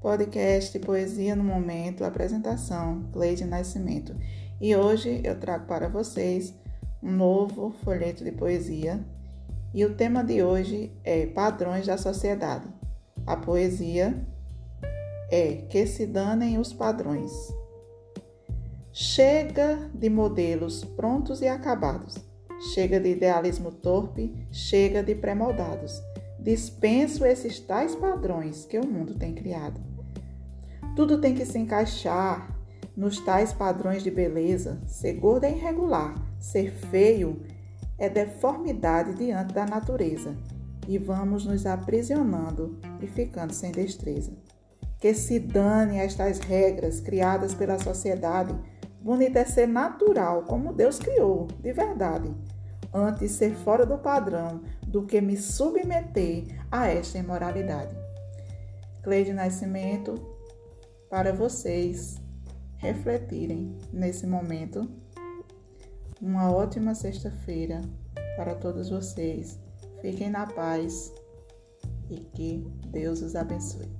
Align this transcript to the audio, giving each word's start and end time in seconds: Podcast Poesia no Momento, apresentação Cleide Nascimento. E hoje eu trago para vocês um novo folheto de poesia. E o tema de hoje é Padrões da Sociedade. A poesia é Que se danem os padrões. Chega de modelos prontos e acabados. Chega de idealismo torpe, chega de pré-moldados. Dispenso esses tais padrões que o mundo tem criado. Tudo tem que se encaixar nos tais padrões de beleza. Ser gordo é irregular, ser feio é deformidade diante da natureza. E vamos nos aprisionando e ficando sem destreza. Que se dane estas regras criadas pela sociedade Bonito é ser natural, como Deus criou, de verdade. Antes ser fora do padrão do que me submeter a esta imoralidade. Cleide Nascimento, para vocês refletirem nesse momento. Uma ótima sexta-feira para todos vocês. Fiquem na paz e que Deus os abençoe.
Podcast 0.00 0.78
Poesia 0.78 1.36
no 1.36 1.44
Momento, 1.44 2.04
apresentação 2.04 3.06
Cleide 3.12 3.44
Nascimento. 3.44 4.16
E 4.58 4.74
hoje 4.74 5.20
eu 5.22 5.38
trago 5.38 5.66
para 5.66 5.90
vocês 5.90 6.54
um 7.02 7.12
novo 7.12 7.74
folheto 7.84 8.24
de 8.24 8.32
poesia. 8.32 8.98
E 9.74 9.84
o 9.84 9.94
tema 9.94 10.24
de 10.24 10.42
hoje 10.42 10.90
é 11.04 11.26
Padrões 11.26 11.86
da 11.86 11.98
Sociedade. 11.98 12.66
A 13.26 13.36
poesia 13.36 14.26
é 15.30 15.66
Que 15.68 15.86
se 15.86 16.06
danem 16.06 16.58
os 16.58 16.72
padrões. 16.72 17.30
Chega 18.90 19.90
de 19.92 20.08
modelos 20.08 20.82
prontos 20.82 21.42
e 21.42 21.46
acabados. 21.46 22.14
Chega 22.72 22.98
de 22.98 23.10
idealismo 23.10 23.70
torpe, 23.70 24.46
chega 24.50 25.02
de 25.02 25.14
pré-moldados. 25.14 26.00
Dispenso 26.38 27.26
esses 27.26 27.60
tais 27.60 27.94
padrões 27.94 28.64
que 28.64 28.78
o 28.78 28.86
mundo 28.86 29.14
tem 29.14 29.34
criado. 29.34 29.89
Tudo 30.96 31.20
tem 31.20 31.34
que 31.34 31.44
se 31.44 31.58
encaixar 31.58 32.54
nos 32.96 33.20
tais 33.20 33.52
padrões 33.52 34.02
de 34.02 34.10
beleza. 34.10 34.80
Ser 34.86 35.14
gordo 35.14 35.44
é 35.44 35.50
irregular, 35.50 36.14
ser 36.38 36.70
feio 36.72 37.40
é 37.98 38.08
deformidade 38.08 39.14
diante 39.14 39.54
da 39.54 39.66
natureza. 39.66 40.36
E 40.88 40.98
vamos 40.98 41.46
nos 41.46 41.66
aprisionando 41.66 42.78
e 43.00 43.06
ficando 43.06 43.52
sem 43.52 43.70
destreza. 43.70 44.32
Que 44.98 45.14
se 45.14 45.38
dane 45.38 45.98
estas 45.98 46.40
regras 46.40 47.00
criadas 47.00 47.54
pela 47.54 47.78
sociedade 47.78 48.54
Bonito 49.00 49.36
é 49.36 49.46
ser 49.46 49.66
natural, 49.66 50.42
como 50.42 50.74
Deus 50.74 50.98
criou, 50.98 51.48
de 51.62 51.72
verdade. 51.72 52.30
Antes 52.92 53.32
ser 53.32 53.54
fora 53.54 53.86
do 53.86 53.96
padrão 53.96 54.60
do 54.86 55.06
que 55.06 55.22
me 55.22 55.38
submeter 55.38 56.44
a 56.70 56.86
esta 56.88 57.16
imoralidade. 57.16 57.96
Cleide 59.02 59.32
Nascimento, 59.32 60.14
para 61.10 61.32
vocês 61.32 62.16
refletirem 62.78 63.76
nesse 63.92 64.26
momento. 64.26 64.88
Uma 66.22 66.50
ótima 66.50 66.94
sexta-feira 66.94 67.80
para 68.36 68.54
todos 68.54 68.88
vocês. 68.88 69.58
Fiquem 70.00 70.30
na 70.30 70.46
paz 70.46 71.12
e 72.08 72.20
que 72.20 72.64
Deus 72.86 73.20
os 73.20 73.34
abençoe. 73.34 73.99